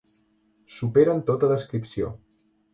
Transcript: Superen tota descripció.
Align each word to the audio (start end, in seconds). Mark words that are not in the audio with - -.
Superen 0.77 1.21
tota 1.29 1.53
descripció. 1.53 2.13